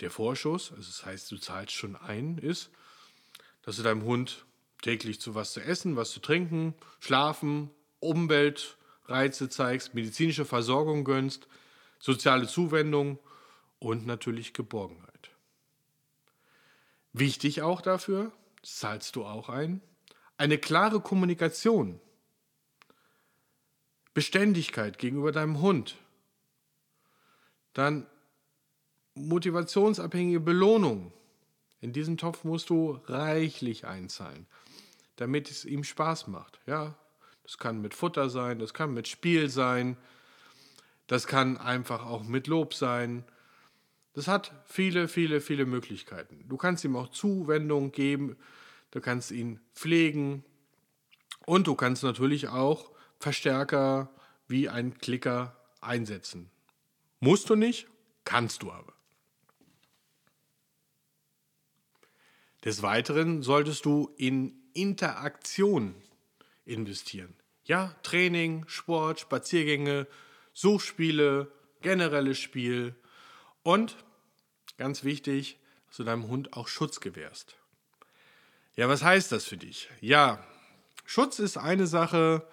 Der 0.00 0.10
Vorschuss, 0.10 0.72
also 0.72 0.82
das 0.82 1.04
heißt, 1.04 1.30
du 1.30 1.38
zahlst 1.38 1.72
schon 1.72 1.96
ein, 1.96 2.38
ist, 2.38 2.70
dass 3.62 3.76
du 3.76 3.82
deinem 3.82 4.02
Hund 4.02 4.46
täglich 4.82 5.20
zu 5.20 5.34
was 5.34 5.52
zu 5.52 5.60
essen, 5.60 5.96
was 5.96 6.10
zu 6.10 6.20
trinken, 6.20 6.74
schlafen, 7.00 7.70
Umweltreize 9.10 9.48
zeigst, 9.48 9.94
medizinische 9.94 10.44
Versorgung 10.44 11.04
gönnst, 11.04 11.48
soziale 11.98 12.46
Zuwendung 12.46 13.18
und 13.78 14.06
natürlich 14.06 14.52
Geborgenheit. 14.52 15.30
Wichtig 17.12 17.62
auch 17.62 17.80
dafür, 17.80 18.32
zahlst 18.62 19.16
du 19.16 19.24
auch 19.24 19.48
ein, 19.48 19.80
eine 20.36 20.58
klare 20.58 21.00
Kommunikation, 21.00 22.00
Beständigkeit 24.14 24.98
gegenüber 24.98 25.32
deinem 25.32 25.60
Hund, 25.60 25.96
dann 27.72 28.06
motivationsabhängige 29.14 30.40
Belohnung. 30.40 31.12
In 31.80 31.92
diesen 31.92 32.16
Topf 32.16 32.44
musst 32.44 32.70
du 32.70 33.00
reichlich 33.06 33.86
einzahlen, 33.86 34.46
damit 35.16 35.50
es 35.50 35.64
ihm 35.64 35.84
Spaß 35.84 36.28
macht. 36.28 36.60
Ja, 36.66 36.96
das 37.50 37.58
kann 37.58 37.80
mit 37.80 37.94
Futter 37.94 38.30
sein, 38.30 38.60
das 38.60 38.74
kann 38.74 38.94
mit 38.94 39.08
Spiel 39.08 39.50
sein, 39.50 39.96
das 41.08 41.26
kann 41.26 41.56
einfach 41.56 42.06
auch 42.06 42.22
mit 42.22 42.46
Lob 42.46 42.74
sein. 42.74 43.24
Das 44.12 44.28
hat 44.28 44.52
viele, 44.66 45.08
viele, 45.08 45.40
viele 45.40 45.66
Möglichkeiten. 45.66 46.44
Du 46.48 46.56
kannst 46.56 46.84
ihm 46.84 46.94
auch 46.94 47.08
Zuwendung 47.08 47.90
geben, 47.90 48.36
du 48.92 49.00
kannst 49.00 49.32
ihn 49.32 49.58
pflegen 49.74 50.44
und 51.44 51.66
du 51.66 51.74
kannst 51.74 52.04
natürlich 52.04 52.46
auch 52.46 52.92
Verstärker 53.18 54.10
wie 54.46 54.68
ein 54.68 54.98
Klicker 54.98 55.56
einsetzen. 55.80 56.52
Musst 57.18 57.50
du 57.50 57.56
nicht, 57.56 57.88
kannst 58.24 58.62
du 58.62 58.70
aber. 58.70 58.92
Des 62.64 62.82
Weiteren 62.82 63.42
solltest 63.42 63.86
du 63.86 64.14
in 64.16 64.54
Interaktion 64.72 65.96
investieren. 66.64 67.34
Ja, 67.70 67.94
Training, 68.02 68.64
Sport, 68.66 69.20
Spaziergänge, 69.20 70.08
Suchspiele, 70.52 71.52
generelles 71.82 72.36
Spiel 72.36 72.96
und 73.62 73.94
ganz 74.76 75.04
wichtig, 75.04 75.56
dass 75.86 75.98
du 75.98 76.02
deinem 76.02 76.26
Hund 76.26 76.52
auch 76.54 76.66
Schutz 76.66 76.98
gewährst. 76.98 77.54
Ja, 78.74 78.88
was 78.88 79.04
heißt 79.04 79.30
das 79.30 79.44
für 79.44 79.56
dich? 79.56 79.88
Ja, 80.00 80.44
Schutz 81.04 81.38
ist 81.38 81.58
eine 81.58 81.86
Sache, 81.86 82.44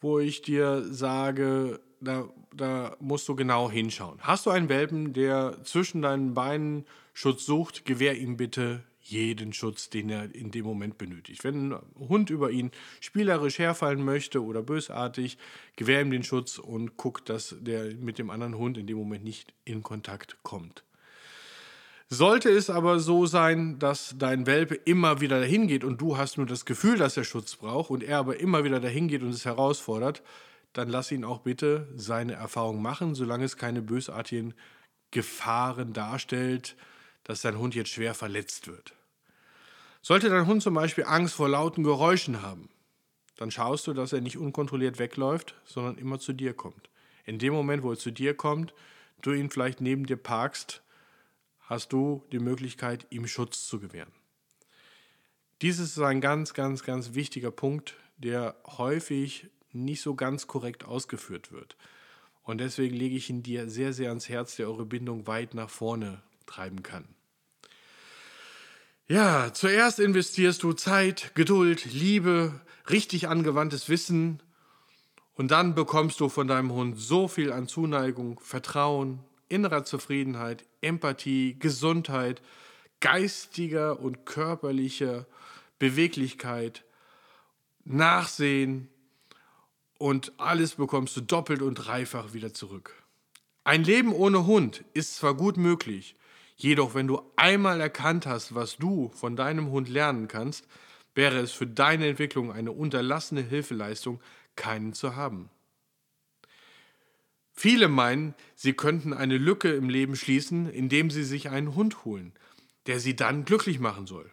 wo 0.00 0.18
ich 0.18 0.40
dir 0.40 0.82
sage, 0.94 1.80
da, 2.00 2.26
da 2.54 2.96
musst 3.00 3.28
du 3.28 3.36
genau 3.36 3.70
hinschauen. 3.70 4.18
Hast 4.22 4.46
du 4.46 4.50
einen 4.50 4.70
Welpen, 4.70 5.12
der 5.12 5.62
zwischen 5.64 6.00
deinen 6.00 6.32
Beinen 6.32 6.86
Schutz 7.12 7.44
sucht, 7.44 7.84
gewähr 7.84 8.16
ihm 8.16 8.38
bitte 8.38 8.82
jeden 9.10 9.52
Schutz, 9.52 9.90
den 9.90 10.10
er 10.10 10.34
in 10.34 10.50
dem 10.50 10.64
Moment 10.64 10.98
benötigt. 10.98 11.44
Wenn 11.44 11.72
ein 11.72 11.80
Hund 11.98 12.30
über 12.30 12.50
ihn 12.50 12.70
spielerisch 13.00 13.58
herfallen 13.58 14.04
möchte 14.04 14.42
oder 14.42 14.62
bösartig, 14.62 15.38
gewähr 15.76 16.02
ihm 16.02 16.10
den 16.10 16.22
Schutz 16.22 16.58
und 16.58 16.96
guck, 16.96 17.24
dass 17.24 17.56
der 17.60 17.94
mit 17.94 18.18
dem 18.18 18.30
anderen 18.30 18.56
Hund 18.56 18.78
in 18.78 18.86
dem 18.86 18.98
Moment 18.98 19.24
nicht 19.24 19.54
in 19.64 19.82
Kontakt 19.82 20.38
kommt. 20.42 20.84
Sollte 22.10 22.48
es 22.48 22.70
aber 22.70 23.00
so 23.00 23.26
sein, 23.26 23.78
dass 23.78 24.14
dein 24.18 24.46
Welpe 24.46 24.74
immer 24.74 25.20
wieder 25.20 25.40
dahin 25.40 25.66
geht 25.66 25.84
und 25.84 26.00
du 26.00 26.16
hast 26.16 26.38
nur 26.38 26.46
das 26.46 26.64
Gefühl, 26.64 26.96
dass 26.96 27.18
er 27.18 27.24
Schutz 27.24 27.56
braucht 27.56 27.90
und 27.90 28.02
er 28.02 28.18
aber 28.18 28.40
immer 28.40 28.64
wieder 28.64 28.80
dahin 28.80 29.08
geht 29.08 29.22
und 29.22 29.28
es 29.28 29.44
herausfordert, 29.44 30.22
dann 30.72 30.88
lass 30.88 31.12
ihn 31.12 31.24
auch 31.24 31.40
bitte 31.40 31.86
seine 31.96 32.34
Erfahrung 32.34 32.80
machen, 32.80 33.14
solange 33.14 33.44
es 33.44 33.58
keine 33.58 33.82
bösartigen 33.82 34.54
Gefahren 35.10 35.92
darstellt, 35.92 36.76
dass 37.24 37.42
dein 37.42 37.58
Hund 37.58 37.74
jetzt 37.74 37.90
schwer 37.90 38.14
verletzt 38.14 38.68
wird. 38.68 38.94
Sollte 40.08 40.30
dein 40.30 40.46
Hund 40.46 40.62
zum 40.62 40.72
Beispiel 40.72 41.04
Angst 41.04 41.34
vor 41.34 41.50
lauten 41.50 41.84
Geräuschen 41.84 42.40
haben, 42.40 42.70
dann 43.36 43.50
schaust 43.50 43.86
du, 43.86 43.92
dass 43.92 44.14
er 44.14 44.22
nicht 44.22 44.38
unkontrolliert 44.38 44.98
wegläuft, 44.98 45.54
sondern 45.66 45.98
immer 45.98 46.18
zu 46.18 46.32
dir 46.32 46.54
kommt. 46.54 46.88
In 47.26 47.38
dem 47.38 47.52
Moment, 47.52 47.82
wo 47.82 47.90
er 47.90 47.98
zu 47.98 48.10
dir 48.10 48.32
kommt, 48.32 48.72
du 49.20 49.32
ihn 49.32 49.50
vielleicht 49.50 49.82
neben 49.82 50.06
dir 50.06 50.16
parkst, 50.16 50.82
hast 51.60 51.92
du 51.92 52.24
die 52.32 52.38
Möglichkeit, 52.38 53.06
ihm 53.10 53.26
Schutz 53.26 53.66
zu 53.66 53.80
gewähren. 53.80 54.10
Dies 55.60 55.78
ist 55.78 55.98
ein 55.98 56.22
ganz, 56.22 56.54
ganz, 56.54 56.84
ganz 56.84 57.12
wichtiger 57.12 57.50
Punkt, 57.50 57.94
der 58.16 58.56
häufig 58.66 59.48
nicht 59.72 60.00
so 60.00 60.14
ganz 60.14 60.46
korrekt 60.46 60.86
ausgeführt 60.86 61.52
wird. 61.52 61.76
Und 62.44 62.62
deswegen 62.62 62.96
lege 62.96 63.16
ich 63.16 63.28
ihn 63.28 63.42
dir 63.42 63.68
sehr, 63.68 63.92
sehr 63.92 64.08
ans 64.08 64.30
Herz, 64.30 64.56
der 64.56 64.68
eure 64.68 64.86
Bindung 64.86 65.26
weit 65.26 65.52
nach 65.52 65.68
vorne 65.68 66.22
treiben 66.46 66.82
kann. 66.82 67.17
Ja, 69.10 69.54
zuerst 69.54 70.00
investierst 70.00 70.62
du 70.62 70.74
Zeit, 70.74 71.34
Geduld, 71.34 71.86
Liebe, 71.86 72.60
richtig 72.90 73.26
angewandtes 73.26 73.88
Wissen 73.88 74.42
und 75.34 75.50
dann 75.50 75.74
bekommst 75.74 76.20
du 76.20 76.28
von 76.28 76.46
deinem 76.46 76.70
Hund 76.72 76.98
so 76.98 77.26
viel 77.26 77.50
an 77.50 77.68
Zuneigung, 77.68 78.38
Vertrauen, 78.38 79.20
innerer 79.48 79.84
Zufriedenheit, 79.84 80.66
Empathie, 80.82 81.56
Gesundheit, 81.58 82.42
geistiger 83.00 83.98
und 83.98 84.26
körperlicher 84.26 85.24
Beweglichkeit, 85.78 86.84
Nachsehen 87.86 88.90
und 89.96 90.32
alles 90.36 90.74
bekommst 90.74 91.16
du 91.16 91.22
doppelt 91.22 91.62
und 91.62 91.76
dreifach 91.76 92.34
wieder 92.34 92.52
zurück. 92.52 92.92
Ein 93.64 93.84
Leben 93.84 94.12
ohne 94.12 94.44
Hund 94.44 94.84
ist 94.92 95.16
zwar 95.16 95.32
gut 95.32 95.56
möglich, 95.56 96.14
jedoch 96.58 96.94
wenn 96.94 97.06
du 97.06 97.22
einmal 97.36 97.80
erkannt 97.80 98.26
hast, 98.26 98.54
was 98.54 98.76
du 98.76 99.08
von 99.14 99.36
deinem 99.36 99.70
Hund 99.70 99.88
lernen 99.88 100.28
kannst, 100.28 100.66
wäre 101.14 101.38
es 101.38 101.52
für 101.52 101.66
deine 101.66 102.08
Entwicklung 102.08 102.52
eine 102.52 102.72
unterlassene 102.72 103.40
Hilfeleistung, 103.40 104.20
keinen 104.56 104.92
zu 104.92 105.16
haben. 105.16 105.48
Viele 107.54 107.88
meinen, 107.88 108.34
sie 108.54 108.72
könnten 108.72 109.12
eine 109.12 109.36
Lücke 109.36 109.72
im 109.72 109.88
Leben 109.88 110.14
schließen, 110.14 110.70
indem 110.70 111.10
sie 111.10 111.24
sich 111.24 111.48
einen 111.48 111.74
Hund 111.74 112.04
holen, 112.04 112.32
der 112.86 113.00
sie 113.00 113.16
dann 113.16 113.44
glücklich 113.44 113.80
machen 113.80 114.06
soll. 114.06 114.30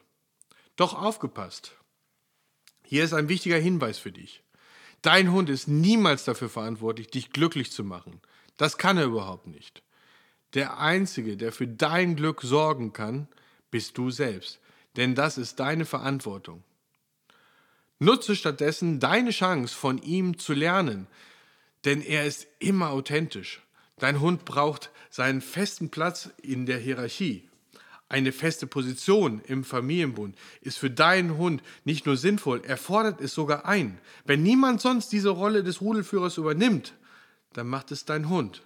Doch 0.75 0.93
aufgepasst. 0.93 1.75
Hier 2.83 3.03
ist 3.03 3.13
ein 3.13 3.29
wichtiger 3.29 3.57
Hinweis 3.57 3.97
für 3.97 4.11
dich. 4.11 4.43
Dein 5.01 5.31
Hund 5.31 5.49
ist 5.49 5.67
niemals 5.67 6.23
dafür 6.23 6.49
verantwortlich, 6.49 7.07
dich 7.07 7.31
glücklich 7.31 7.71
zu 7.71 7.83
machen. 7.83 8.21
Das 8.57 8.77
kann 8.77 8.97
er 8.97 9.05
überhaupt 9.05 9.47
nicht. 9.47 9.84
Der 10.55 10.79
Einzige, 10.79 11.35
der 11.35 11.51
für 11.51 11.67
dein 11.67 12.15
Glück 12.15 12.41
sorgen 12.41 12.93
kann, 12.93 13.27
bist 13.71 13.97
du 13.97 14.09
selbst. 14.09 14.59
Denn 14.95 15.13
das 15.13 15.37
ist 15.37 15.59
deine 15.59 15.85
Verantwortung. 15.85 16.63
Nutze 17.99 18.35
stattdessen 18.35 18.99
deine 18.99 19.31
Chance, 19.31 19.75
von 19.75 19.97
ihm 20.01 20.39
zu 20.39 20.53
lernen, 20.53 21.07
denn 21.83 22.01
er 22.01 22.25
ist 22.25 22.47
immer 22.59 22.89
authentisch. 22.89 23.61
Dein 23.97 24.19
Hund 24.19 24.45
braucht 24.45 24.91
seinen 25.09 25.41
festen 25.41 25.89
Platz 25.89 26.29
in 26.41 26.65
der 26.65 26.79
Hierarchie. 26.79 27.49
Eine 28.07 28.31
feste 28.31 28.67
Position 28.67 29.41
im 29.45 29.63
Familienbund 29.63 30.37
ist 30.61 30.77
für 30.77 30.91
deinen 30.91 31.37
Hund 31.37 31.63
nicht 31.83 32.05
nur 32.05 32.17
sinnvoll, 32.17 32.61
er 32.65 32.77
fordert 32.77 33.19
es 33.19 33.33
sogar 33.33 33.65
ein. 33.65 33.99
Wenn 34.25 34.43
niemand 34.43 34.79
sonst 34.79 35.11
diese 35.11 35.29
Rolle 35.29 35.63
des 35.63 35.81
Rudelführers 35.81 36.37
übernimmt, 36.37 36.93
dann 37.53 37.67
macht 37.67 37.91
es 37.91 38.05
dein 38.05 38.29
Hund. 38.29 38.64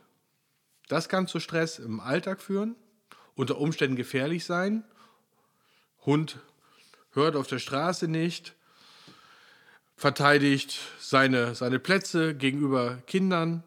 Das 0.89 1.07
kann 1.07 1.27
zu 1.27 1.39
Stress 1.39 1.77
im 1.79 1.99
Alltag 1.99 2.41
führen, 2.41 2.75
unter 3.35 3.59
Umständen 3.59 3.95
gefährlich 3.95 4.43
sein. 4.43 4.83
Hund 6.03 6.39
hört 7.11 7.35
auf 7.35 7.45
der 7.45 7.59
Straße 7.59 8.07
nicht, 8.07 8.55
verteidigt 9.95 10.79
seine, 10.99 11.53
seine 11.53 11.77
Plätze 11.77 12.33
gegenüber 12.33 12.97
Kindern. 13.05 13.63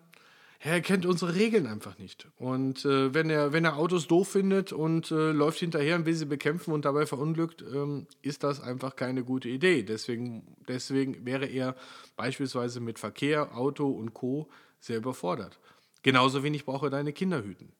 Er 0.59 0.81
kennt 0.81 1.07
unsere 1.07 1.37
Regeln 1.37 1.69
einfach 1.69 1.97
nicht. 1.97 2.27
Und 2.39 2.85
äh, 2.85 3.15
wenn, 3.15 3.31
er, 3.31 3.53
wenn 3.53 3.65
er 3.65 3.77
Autos 3.77 4.09
doof 4.09 4.29
findet 4.31 4.73
und 4.73 5.13
äh, 5.13 5.31
läuft 5.31 5.61
hinterher 5.61 5.95
und 5.95 6.07
will 6.07 6.15
sie 6.15 6.27
bekämpfen 6.27 6.73
und 6.73 6.85
dabei 6.85 7.07
verunglückt, 7.07 7.63
ähm, 7.73 8.09
ist 8.23 8.43
das 8.43 8.61
einfach 8.61 8.97
keine 8.97 9.23
gute 9.23 9.49
Idee. 9.49 9.85
Deswegen, 9.85 10.57
deswegen 10.67 11.25
wäre 11.25 11.47
er 11.47 11.77
beispielsweise 12.17 12.81
mit 12.81 12.99
Verkehr, 12.99 13.57
Auto 13.57 13.89
und 13.89 14.13
Co. 14.13 14.49
sehr 14.81 14.99
überfordert. 14.99 15.61
Genauso 16.03 16.43
wenig 16.43 16.65
braucht 16.65 16.85
er 16.85 16.91
deine 16.91 17.13
Kinder 17.13 17.43
hüten. 17.43 17.73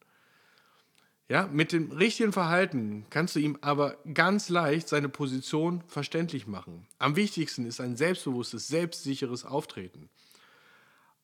Ja, 1.29 1.47
mit 1.47 1.73
dem 1.73 1.93
richtigen 1.93 2.33
Verhalten 2.33 3.07
kannst 3.09 3.37
du 3.37 3.41
ihm 3.41 3.57
aber 3.63 3.97
ganz 4.13 4.49
leicht 4.49 4.89
seine 4.89 5.09
Position 5.09 5.83
verständlich 5.89 6.47
machen. 6.47 6.87
Am 6.99 7.17
wichtigsten 7.17 7.65
ist 7.65 7.81
ein 7.81 7.97
selbstbewusstes, 7.97 8.69
selbstsicheres 8.69 9.45
Auftreten. 9.45 10.11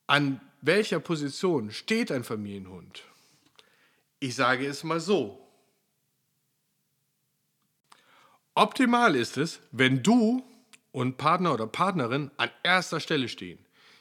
An 0.07 0.41
welcher 0.63 1.01
Position 1.01 1.71
steht 1.71 2.11
ein 2.11 2.25
Familienhund? 2.25 3.03
Ich 4.21 4.35
sage 4.35 4.67
es 4.67 4.83
mal 4.83 5.01
so. 5.01 5.47
Optimal 8.55 9.15
ist 9.15 9.37
es, 9.37 9.61
wenn 9.71 10.03
du 10.03 10.43
und 10.91 11.19
Partner 11.19 11.55
oder 11.55 11.67
Partnerin 11.67 12.31
an 12.39 12.51
erster 12.63 12.99
Stelle 12.99 13.29
stehen. 13.29 13.59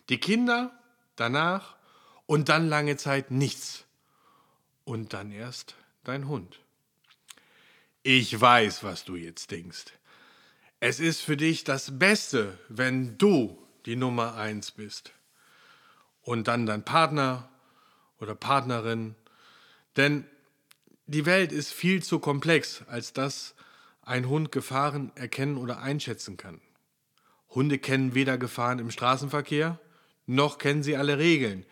Die 0.09 0.19
Kinder 0.19 0.71
danach 1.15 1.76
und 2.27 2.49
dann 2.49 2.69
lange 2.69 2.97
Zeit 2.97 3.31
nichts. 3.31 3.85
Und 4.83 5.13
dann 5.13 5.31
erst 5.31 5.75
dein 6.03 6.27
Hund. 6.27 6.59
Ich 8.03 8.39
weiß, 8.39 8.83
was 8.83 9.03
du 9.03 9.15
jetzt 9.15 9.51
denkst. 9.51 9.85
Es 10.79 10.99
ist 10.99 11.21
für 11.21 11.35
dich 11.35 11.63
das 11.63 11.97
Beste, 11.97 12.57
wenn 12.69 13.17
du 13.17 13.57
die 13.85 13.95
Nummer 13.95 14.35
eins 14.35 14.71
bist. 14.71 15.11
Und 16.21 16.47
dann 16.47 16.65
dein 16.65 16.85
Partner 16.85 17.49
oder 18.19 18.35
Partnerin. 18.35 19.15
Denn 19.95 20.25
die 21.05 21.25
Welt 21.25 21.51
ist 21.51 21.73
viel 21.73 22.03
zu 22.03 22.19
komplex, 22.19 22.83
als 22.87 23.13
dass 23.13 23.55
ein 24.01 24.29
Hund 24.29 24.51
Gefahren 24.51 25.11
erkennen 25.15 25.57
oder 25.57 25.79
einschätzen 25.79 26.37
kann. 26.37 26.61
Hunde 27.49 27.79
kennen 27.79 28.13
weder 28.13 28.37
Gefahren 28.37 28.79
im 28.79 28.91
Straßenverkehr, 28.91 29.79
noch 30.25 30.57
kennen 30.57 30.83
sie 30.83 30.95
alle 30.97 31.17
Regeln, 31.17 31.65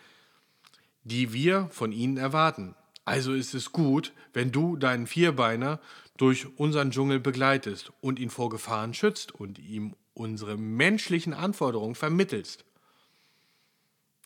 die 1.06 1.32
wir 1.32 1.70
von 1.72 1.94
ihnen 1.94 2.18
erwarten. 2.18 2.76
Also 3.06 3.34
ist 3.34 3.54
es 3.54 3.72
gut, 3.72 4.12
wenn 4.34 4.52
du 4.52 4.76
deinen 4.76 5.08
Vierbeiner 5.08 5.80
durch 6.18 6.48
unseren 6.58 6.92
Dschungel 6.92 7.20
begleitest 7.20 7.94
und 8.02 8.20
ihn 8.20 8.30
vor 8.30 8.50
Gefahren 8.50 8.94
schützt 8.94 9.32
und 9.34 9.60
ihm 9.60 9.96
unsere 10.14 10.58
menschlichen 10.58 11.34
Anforderungen 11.34 11.96
vermittelst. 11.96 12.66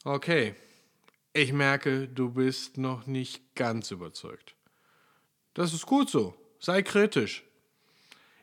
Okay, 0.06 0.56
ich 1.34 1.52
merke, 1.52 2.08
du 2.08 2.32
bist 2.32 2.78
noch 2.78 3.06
nicht 3.06 3.56
ganz 3.56 3.92
überzeugt. 3.92 4.56
Das 5.54 5.74
ist 5.74 5.86
gut 5.86 6.10
so, 6.10 6.36
sei 6.60 6.82
kritisch. 6.82 7.44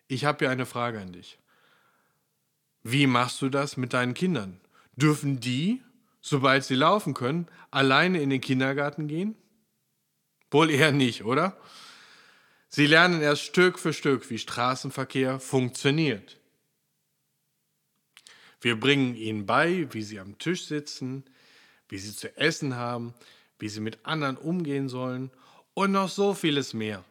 Ich 0.09 0.25
habe 0.25 0.45
ja 0.45 0.51
eine 0.51 0.67
Frage 0.67 1.01
an 1.01 1.13
dich. 1.13 1.39
Wie 2.83 3.07
machst 3.07 3.41
du 3.43 3.49
das 3.49 3.77
mit 3.77 3.95
deinen 3.95 4.15
Kindern? 4.15 4.61
Dürfen 4.97 5.41
die, 5.41 5.83
sobald 6.27 6.65
sie 6.65 6.75
laufen 6.75 7.15
können, 7.15 7.47
alleine 7.71 8.21
in 8.21 8.31
den 8.31 8.41
Kindergarten 8.41 9.07
gehen? 9.07 9.37
Wohl 10.51 10.71
eher 10.71 10.91
nicht, 10.91 11.25
oder? 11.25 11.57
Sie 12.69 12.87
lernen 12.87 13.23
erst 13.23 13.43
Stück 13.43 13.79
für 13.79 13.93
Stück, 13.93 14.29
wie 14.29 14.39
Straßenverkehr 14.39 15.39
funktioniert. 15.39 16.41
Wir 18.61 18.79
bringen 18.79 19.15
ihnen 19.15 19.47
bei, 19.47 19.87
wie 19.93 20.03
sie 20.03 20.19
am 20.19 20.37
Tisch 20.39 20.67
sitzen, 20.67 21.25
wie 21.89 21.99
sie 21.99 22.15
zu 22.15 22.37
essen 22.37 22.75
haben, 22.75 23.15
wie 23.61 23.69
sie 23.69 23.81
mit 23.81 24.05
anderen 24.05 24.37
umgehen 24.37 24.89
sollen 24.89 25.31
und 25.75 25.93
noch 25.93 26.09
so 26.09 26.35
vieles 26.35 26.75
mehr. 26.75 27.05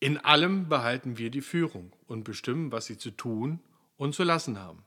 In 0.00 0.18
allem 0.18 0.68
behalten 0.68 1.16
wir 1.16 1.30
die 1.30 1.40
Führung 1.40 1.94
und 2.06 2.24
bestimmen, 2.24 2.72
was 2.72 2.84
sie 2.84 2.98
zu 2.98 3.10
tun 3.10 3.60
und 3.96 4.14
zu 4.14 4.22
lassen 4.22 4.58
haben. 4.58 4.84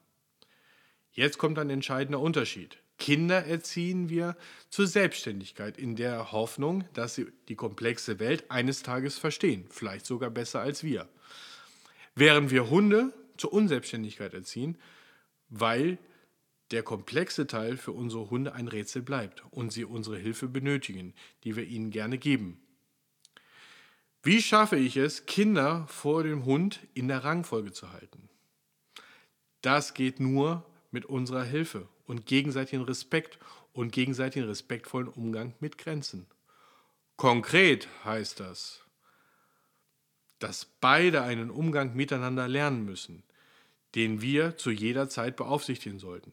Jetzt 1.11 1.39
kommt 1.39 1.57
ein 1.57 1.71
entscheidender 1.71 2.19
Unterschied. 2.19 2.77
Kinder 2.99 3.45
erziehen 3.45 4.09
wir 4.09 4.35
zur 4.69 4.85
Selbstständigkeit 4.85 5.77
in 5.77 5.95
der 5.95 6.31
Hoffnung, 6.31 6.83
dass 6.93 7.15
sie 7.15 7.27
die 7.47 7.55
komplexe 7.55 8.19
Welt 8.19 8.51
eines 8.51 8.83
Tages 8.83 9.17
verstehen, 9.17 9.65
vielleicht 9.69 10.05
sogar 10.05 10.29
besser 10.29 10.59
als 10.59 10.83
wir. 10.83 11.07
Während 12.13 12.51
wir 12.51 12.69
Hunde 12.69 13.13
zur 13.37 13.53
Unselbstständigkeit 13.53 14.33
erziehen, 14.33 14.77
weil 15.49 15.97
der 16.71 16.83
komplexe 16.83 17.47
Teil 17.47 17.77
für 17.77 17.93
unsere 17.93 18.29
Hunde 18.29 18.53
ein 18.53 18.67
Rätsel 18.67 19.01
bleibt 19.01 19.43
und 19.49 19.71
sie 19.73 19.85
unsere 19.85 20.17
Hilfe 20.17 20.47
benötigen, 20.47 21.15
die 21.43 21.55
wir 21.55 21.63
ihnen 21.63 21.89
gerne 21.89 22.17
geben. 22.17 22.61
Wie 24.21 24.41
schaffe 24.41 24.75
ich 24.75 24.97
es, 24.97 25.25
Kinder 25.25 25.87
vor 25.87 26.23
dem 26.23 26.45
Hund 26.45 26.81
in 26.93 27.07
der 27.07 27.23
Rangfolge 27.23 27.71
zu 27.71 27.91
halten? 27.93 28.29
Das 29.61 29.93
geht 29.93 30.19
nur 30.19 30.65
mit 30.91 31.05
unserer 31.05 31.43
Hilfe 31.43 31.87
und 32.09 32.25
gegenseitigen 32.25 32.83
Respekt 32.83 33.37
und 33.71 33.91
gegenseitigen 33.91 34.47
respektvollen 34.47 35.07
Umgang 35.07 35.53
mit 35.59 35.77
Grenzen. 35.77 36.25
Konkret 37.17 37.87
heißt 38.03 38.39
das, 38.39 38.81
dass 40.39 40.65
beide 40.81 41.21
einen 41.21 41.51
Umgang 41.51 41.95
miteinander 41.95 42.47
lernen 42.47 42.83
müssen, 42.83 43.23
den 43.93 44.21
wir 44.21 44.57
zu 44.57 44.71
jeder 44.71 45.07
Zeit 45.07 45.35
beaufsichtigen 45.35 45.99
sollten. 45.99 46.31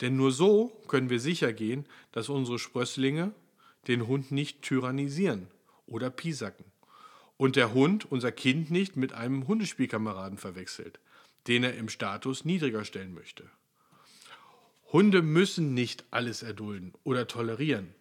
Denn 0.00 0.16
nur 0.16 0.30
so 0.30 0.68
können 0.86 1.10
wir 1.10 1.20
sicher 1.20 1.52
gehen, 1.52 1.86
dass 2.12 2.28
unsere 2.28 2.58
Sprösslinge 2.58 3.32
den 3.88 4.06
Hund 4.06 4.30
nicht 4.30 4.62
tyrannisieren 4.62 5.48
oder 5.86 6.10
piesacken 6.10 6.66
und 7.36 7.56
der 7.56 7.74
Hund 7.74 8.10
unser 8.10 8.30
Kind 8.30 8.70
nicht 8.70 8.96
mit 8.96 9.12
einem 9.12 9.48
Hundespielkameraden 9.48 10.38
verwechselt, 10.38 11.00
den 11.48 11.64
er 11.64 11.74
im 11.74 11.88
Status 11.88 12.44
niedriger 12.44 12.84
stellen 12.84 13.14
möchte. 13.14 13.50
Hunde 14.94 15.22
müssen 15.22 15.74
nicht 15.74 16.04
alles 16.12 16.44
erdulden 16.44 16.92
oder 17.02 17.26
tolerieren. 17.26 17.92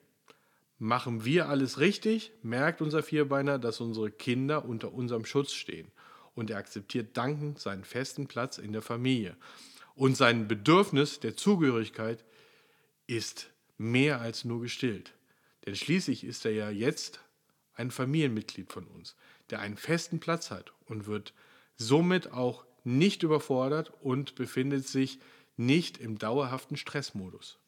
Machen 0.78 1.26
wir 1.26 1.50
alles 1.50 1.80
richtig, 1.80 2.32
merkt 2.44 2.84
unser 2.84 3.02
Vierbeiner, 3.02 3.58
dass 3.58 3.82
unsere 3.82 4.12
Kinder 4.12 4.66
unter 4.66 4.94
unserem 4.94 5.26
Schutz 5.26 5.54
stehen 5.54 5.92
und 6.36 6.52
er 6.52 6.58
akzeptiert 6.58 7.18
dankend 7.18 7.58
seinen 7.58 7.84
festen 7.84 8.28
Platz 8.28 8.60
in 8.60 8.74
der 8.74 8.84
Familie. 8.84 9.36
Und 9.96 10.18
sein 10.18 10.48
Bedürfnis 10.48 11.20
der 11.20 11.36
Zugehörigkeit 11.36 12.24
ist 13.08 13.50
mehr 13.80 14.22
als 14.22 14.46
nur 14.46 14.62
gestillt. 14.62 15.16
Denn 15.66 15.76
schließlich 15.76 16.24
ist 16.24 16.46
er 16.46 16.52
ja 16.52 16.70
jetzt 16.70 17.22
ein 17.74 17.90
Familienmitglied 17.90 18.72
von 18.72 18.86
uns, 18.86 19.16
der 19.50 19.62
einen 19.62 19.78
festen 19.78 20.20
Platz 20.20 20.52
hat 20.52 20.74
und 20.86 21.08
wird 21.08 21.34
somit 21.76 22.32
auch 22.34 22.66
nicht 22.84 23.24
überfordert 23.24 23.92
und 24.04 24.36
befindet 24.36 24.88
sich 24.88 25.18
nicht 25.58 25.98
im 25.98 26.18
dauerhaften 26.18 26.78
Stressmodus. 26.78 27.60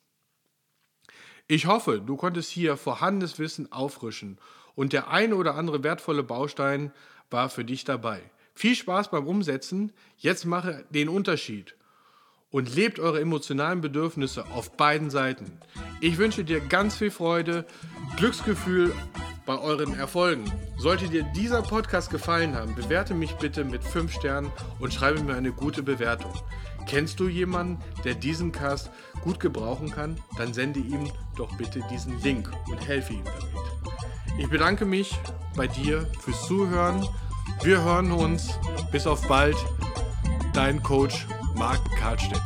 Ich 1.47 1.67
hoffe, 1.67 2.01
du 2.01 2.15
konntest 2.15 2.49
hier 2.49 2.75
vorhandenes 2.77 3.37
Wissen 3.37 3.71
auffrischen 3.71 4.39
und 4.73 4.93
der 4.93 5.09
eine 5.09 5.35
oder 5.35 5.55
andere 5.55 5.83
wertvolle 5.83 6.23
Baustein 6.23 6.91
war 7.29 7.49
für 7.49 7.63
dich 7.63 7.83
dabei. 7.83 8.21
Viel 8.53 8.75
Spaß 8.75 9.11
beim 9.11 9.27
Umsetzen. 9.27 9.91
Jetzt 10.17 10.45
mache 10.45 10.85
den 10.89 11.09
Unterschied 11.09 11.75
und 12.49 12.73
lebt 12.73 12.99
eure 12.99 13.19
emotionalen 13.19 13.81
Bedürfnisse 13.81 14.45
auf 14.47 14.77
beiden 14.77 15.09
Seiten. 15.09 15.59
Ich 15.99 16.17
wünsche 16.17 16.45
dir 16.45 16.61
ganz 16.61 16.95
viel 16.95 17.11
Freude, 17.11 17.65
Glücksgefühl 18.17 18.93
bei 19.45 19.57
euren 19.57 19.97
Erfolgen. 19.97 20.51
Sollte 20.77 21.07
dir 21.07 21.23
dieser 21.35 21.61
Podcast 21.61 22.09
gefallen 22.09 22.55
haben, 22.55 22.75
bewerte 22.75 23.13
mich 23.13 23.33
bitte 23.35 23.63
mit 23.63 23.83
5 23.83 24.11
Sternen 24.11 24.51
und 24.79 24.93
schreibe 24.93 25.21
mir 25.21 25.35
eine 25.35 25.51
gute 25.51 25.83
Bewertung. 25.83 26.33
Kennst 26.87 27.19
du 27.19 27.27
jemanden, 27.27 27.79
der 28.03 28.13
diesen 28.13 28.51
Cast 28.51 28.91
gut 29.23 29.39
gebrauchen 29.39 29.91
kann? 29.91 30.19
Dann 30.37 30.53
sende 30.53 30.79
ihm 30.79 31.11
doch 31.35 31.55
bitte 31.57 31.81
diesen 31.91 32.21
Link 32.21 32.51
und 32.67 32.87
helfe 32.87 33.13
ihm 33.13 33.23
damit. 33.23 34.39
Ich 34.39 34.49
bedanke 34.49 34.85
mich 34.85 35.17
bei 35.55 35.67
dir 35.67 36.07
fürs 36.19 36.45
Zuhören. 36.45 37.07
Wir 37.63 37.83
hören 37.83 38.11
uns. 38.11 38.59
Bis 38.91 39.07
auf 39.07 39.27
bald. 39.27 39.55
Dein 40.53 40.83
Coach 40.83 41.25
Marc 41.55 41.79
Karlstedt. 41.97 42.41